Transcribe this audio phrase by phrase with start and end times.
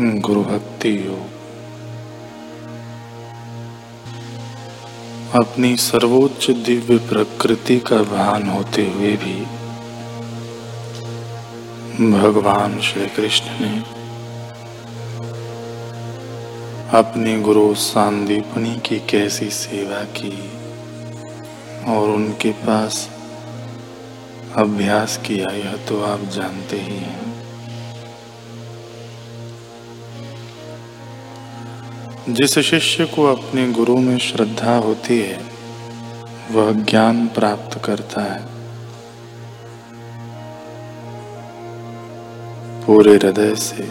[0.00, 1.38] गुरु भक्ति योग।
[5.34, 9.34] अपनी सर्वोच्च दिव्य प्रकृति का भान होते हुए भी
[12.12, 13.78] भगवान श्री कृष्ण ने
[16.98, 20.36] अपनी गुरु सांदीपनी की कैसी सेवा की
[21.92, 23.08] और उनके पास
[24.56, 27.29] अभ्यास किया, यह तो आप जानते ही हैं।
[32.30, 35.38] जिस शिष्य को अपने गुरु में श्रद्धा होती है,
[36.50, 38.44] वह ज्ञान प्राप्त करता है।
[42.84, 43.88] पूरे हृदय से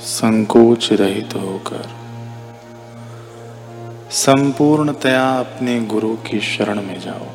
[0.00, 1.88] संकोच रहित तो होकर,
[4.16, 7.26] संपूर्णतया अपने गुरु की शरण में जाओ।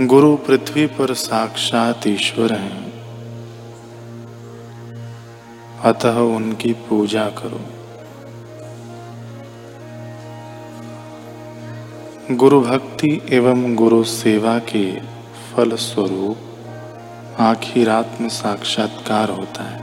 [0.00, 2.92] गुरु पृथ्वी पर साक्षात ईश्वर हैं।
[5.80, 7.60] अतः उनकी पूजा करो।
[12.36, 15.00] गुरु भक्ति एवं गुरु सेवा के
[15.52, 16.36] फल स्वरूप
[17.38, 19.82] आखिर आत्म साक्षात्कार होता है।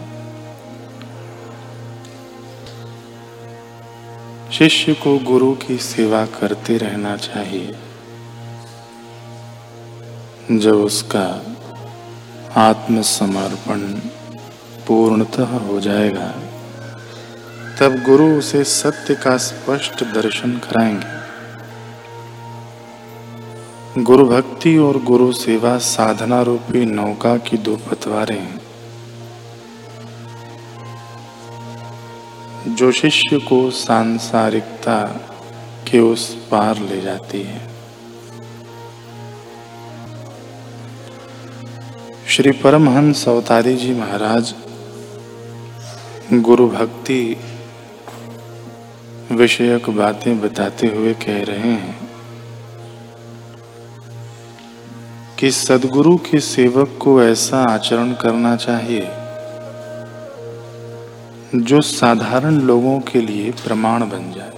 [4.51, 7.75] शिष्य को गुरु की सेवा करते रहना चाहिए।
[10.51, 11.41] जब उसका
[12.55, 13.79] आत्मसमर्पण
[14.87, 16.33] पूर्णतः हो जाएगा,
[17.79, 21.17] तब गुरु उसे सत्य का स्पष्ट दर्शन कराएँगे।
[24.03, 28.61] गुरु भक्ति और गुरु सेवा साधना रूपी नौका की दो पतवारें हैं।
[32.75, 35.03] जो शिष्य को सांसारिकता
[35.91, 37.76] के उस पार ले जाती है।
[42.29, 44.53] श्री परमहंस अवतारी जी महाराज,
[46.33, 47.37] गुरु भक्ति
[49.31, 51.95] विषयक बातें बताते हुए कह रहे हैं
[55.39, 59.07] कि सदगुरु के सेवक को ऐसा आचरण करना चाहिए
[61.55, 64.56] जो साधारण लोगों के लिए प्रमाण बन जाए।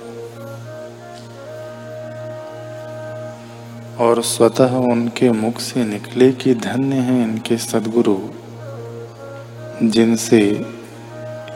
[4.00, 8.18] और स्वतः उनके मुख से निकले कि धन्य हैं इनके सदगुरु,
[9.84, 10.66] जिनसे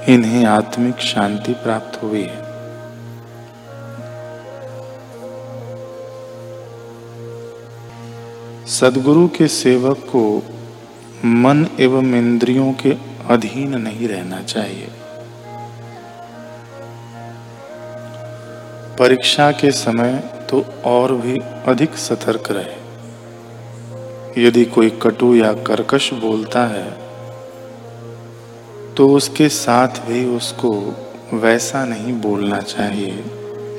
[0.09, 2.41] इन्हें आत्मिक शांति प्राप्त हुई है।
[8.67, 10.43] सदगुरु के सेवक को
[11.25, 12.97] मन एवं इंद्रियों के
[13.29, 14.87] अधीन नहीं रहना चाहिए।
[18.99, 20.23] परीक्षा के समय
[20.53, 21.37] तो और भी
[21.67, 26.91] अधिक सतर्क रहे। यदि कोई कटु या कर्कश बोलता है
[28.97, 30.71] तो उसके साथ भी उसको
[31.33, 33.23] वैसा नहीं बोलना चाहिए।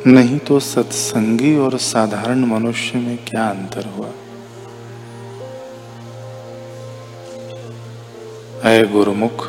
[0.07, 4.11] नहीं तो सत्संगी और साधारण मनुष्य में क्या अंतर हुआ?
[8.65, 9.47] अय गुरुमुख,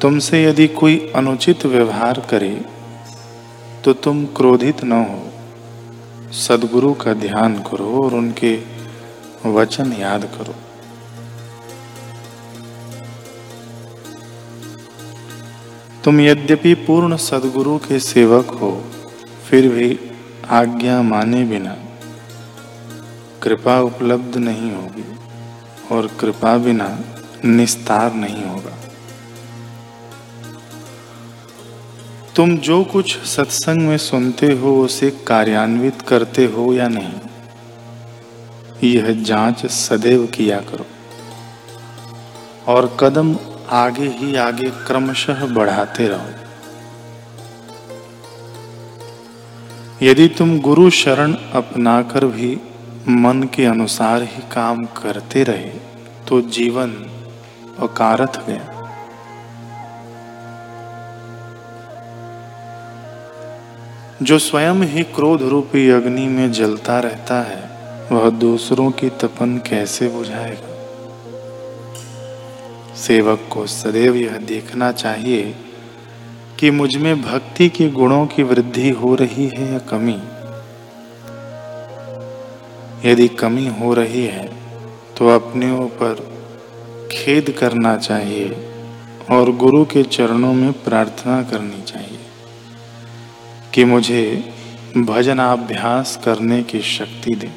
[0.00, 2.60] तुमसे यदि कोई अनुचित व्यवहार करे
[3.84, 8.52] तो तुम क्रोधित न हो। सदगुरु का ध्यान करो और उनके
[9.46, 10.54] वचन याद करो।
[16.04, 18.72] तुम यद्यपि पूर्ण सदगुरु के सेवक हो,
[19.46, 19.98] फिर भी
[20.52, 21.76] आज्ञा माने बिना
[23.42, 25.04] कृपा उपलब्ध नहीं होगी
[25.90, 26.88] और कृपा बिना
[27.44, 28.76] निस्तार नहीं होगा।
[32.36, 37.20] तुम जो कुछ सत्संग में सुनते हो, उसे कार्यान्वित करते हो या नहीं?
[38.84, 40.86] यह जाँच सदैव किया करो।
[42.68, 43.36] और कदम
[43.70, 46.30] आगे ही आगे क्रमशः बढ़ाते रहो।
[50.02, 52.60] यदि तुम गुरु शरण अपनाकर भी
[53.08, 55.72] मन के अनुसार ही काम करते रहे
[56.28, 56.90] तो जीवन
[57.78, 58.73] अकारथ गया।
[64.24, 67.62] जो स्वयं ही क्रोध रूपी अग्नि में जलता रहता है,
[68.12, 70.70] वह दूसरों की तपन कैसे बुझाएगा?
[72.94, 75.54] सेवक को सदैव यह देखना चाहिए
[76.60, 80.18] कि मुझमें भक्ति के गुणों की वृद्धि हो रही है या कमी।
[83.10, 84.48] यदि कमी हो रही है
[85.18, 86.14] तो अपने ऊपर
[87.12, 88.48] खेद करना चाहिए
[89.30, 92.18] और गुरु के चरणों में प्रार्थना करनी चाहिए।
[93.74, 94.24] कि मुझे
[94.96, 97.50] भजनाभ्यास करने की शक्ति दे।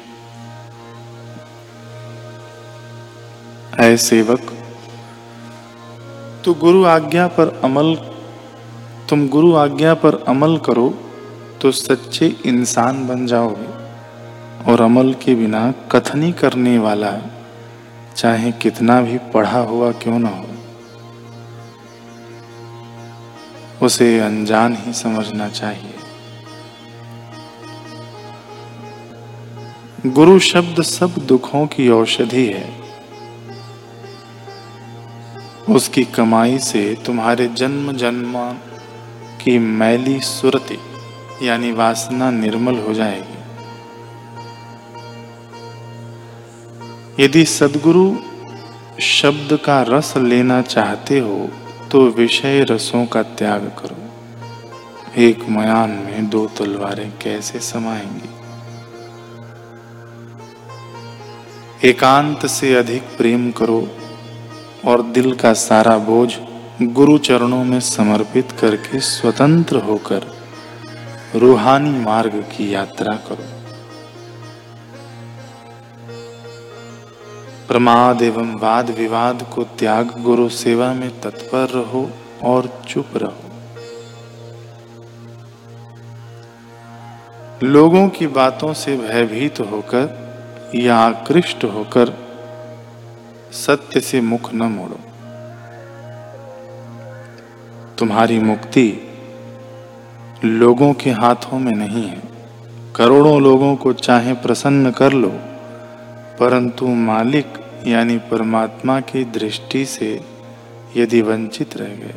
[3.80, 4.40] है सेवक
[6.44, 7.94] तो गुरु आज्ञा पर अमल,
[9.08, 10.88] तुम गुरु आज्ञा पर अमल करो
[11.62, 13.70] तो सच्चे इंसान बन जाओगे
[14.64, 15.62] और अमल के बिना
[15.92, 17.12] कथनी करने वाला
[18.16, 20.46] चाहे कितना भी पढ़ा हुआ क्यों ना हो।
[23.86, 25.97] उसे अनजान ही समझना चाहिए।
[30.06, 32.68] गुरु शब्द सब दुखों की औषधि है।
[35.68, 38.34] उसकी कमाई से तुम्हारे जन्म जन्म
[39.42, 40.78] की मैली सुरति,
[41.42, 43.38] यानी वासना निर्मल हो जाएगी।
[47.24, 48.16] यदि सदगुरु
[49.00, 51.50] शब्द का रस लेना चाहते हो
[51.92, 58.37] तो विषय रसों का त्याग करो। एक मयान में दो तलवारें कैसे समाएँगी?
[61.84, 63.88] एकांत से अधिक प्रेम करो
[64.84, 66.34] और दिल का सारा बोझ
[66.82, 70.22] गुरु चरणों में समर्पित करके स्वतंत्र होकर
[71.34, 73.44] रूहानी मार्ग की यात्रा करो।
[77.68, 82.10] प्रमाद एवं वाद विवाद को त्याग गुरु सेवा में तत्पर रहो
[82.42, 83.50] और चुप रहो।
[87.62, 90.27] लोगों की बातों से भयभीत होकर
[90.74, 92.12] या आकृष्ट होकर
[93.52, 94.98] सत्य से मुख न मोड़ो।
[97.98, 98.92] तुम्हारी मुक्ति
[100.44, 102.22] लोगों के हाथों में नहीं है।
[102.96, 105.32] करोड़ों लोगों को चाहे प्रसन्न कर लो,
[106.40, 110.20] परंतु मालिक यानी परमात्मा की दृष्टि से
[110.96, 112.14] यदि वंचित रह गए।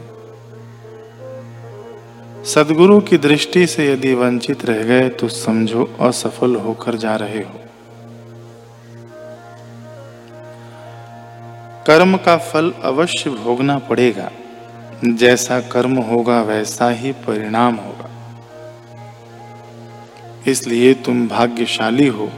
[2.45, 7.60] सदगुरु की दृष्टि से यदि वंचित रह गए तो समझो असफल होकर जा रहे हो।
[11.88, 14.31] कर्म का फल अवश्य भोगना पड़ेगा।
[15.06, 18.10] जैसा कर्म होगा, वैसा ही परिणाम होगा।
[20.48, 22.30] इसलिए तुम भाग्यशाली हो,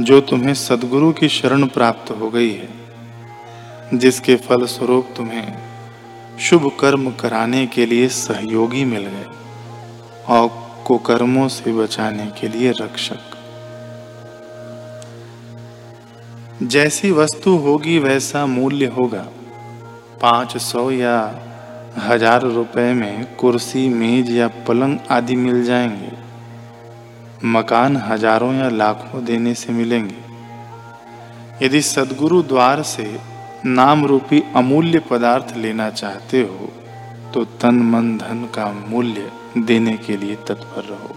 [0.00, 2.68] जो तुम्हें सदगुरु की शरण प्राप्त हो गई है,
[3.94, 5.58] जिसके फल स्वरूप तुम्हें
[6.40, 9.26] शुभ कर्म कराने के लिए सहयोगी मिल गए,
[10.28, 10.48] और
[10.86, 13.35] कुकर्मों से बचाने के लिए रक्षक।
[16.62, 19.26] जैसी वस्तु होगी वैसा मूल्य होगा।
[20.22, 21.16] पाँच सौ या
[21.98, 26.12] हज़ार रुपए में कुर्सी, मेज या पलंग आदि मिल जाएँगे।
[27.44, 33.06] मकान हज़ारों या लाखों देने से मिलेंगे। यदि सदगुरु द्वार से
[33.66, 36.70] नाम रूपी अमूल्य पदार्थ लेना चाहते हो
[37.34, 41.14] तो तन मन धन का मूल्य देने के लिए तत्पर रहो।